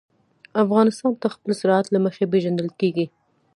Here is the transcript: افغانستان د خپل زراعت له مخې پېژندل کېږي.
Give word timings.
افغانستان 0.63 1.11
د 1.21 1.25
خپل 1.33 1.49
زراعت 1.61 1.87
له 1.91 1.99
مخې 2.05 2.23
پېژندل 2.31 2.69
کېږي. 2.79 3.05